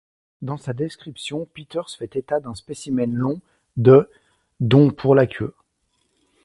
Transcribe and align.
Dans 0.41 0.57
sa 0.57 0.73
description 0.73 1.45
Peters 1.53 1.91
fait 1.95 2.15
état 2.15 2.39
d'un 2.39 2.55
spécimen 2.55 3.13
long 3.13 3.39
de 3.77 4.09
dont 4.59 4.89
pour 4.89 5.13
la 5.13 5.27
queue. 5.27 5.53